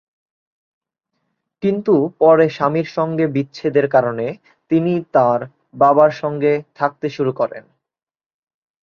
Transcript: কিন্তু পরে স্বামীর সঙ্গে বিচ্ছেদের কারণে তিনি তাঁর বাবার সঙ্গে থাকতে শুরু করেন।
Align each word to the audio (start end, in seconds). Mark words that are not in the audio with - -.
কিন্তু 1.63 1.93
পরে 2.19 2.45
স্বামীর 2.49 2.87
সঙ্গে 2.97 3.25
বিচ্ছেদের 3.27 3.87
কারণে 3.89 4.27
তিনি 4.71 4.93
তাঁর 5.13 5.39
বাবার 5.73 6.11
সঙ্গে 6.21 6.53
থাকতে 6.75 7.07
শুরু 7.09 7.31
করেন। 7.33 7.63